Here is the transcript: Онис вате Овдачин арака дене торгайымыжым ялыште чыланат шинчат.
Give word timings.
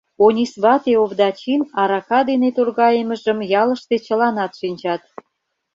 Онис 0.25 0.53
вате 0.63 0.93
Овдачин 1.03 1.61
арака 1.81 2.19
дене 2.29 2.49
торгайымыжым 2.55 3.39
ялыште 3.63 3.95
чыланат 4.05 4.51
шинчат. 4.59 5.01